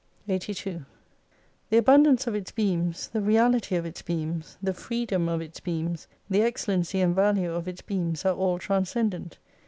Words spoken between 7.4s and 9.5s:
of its beams are all transcendent.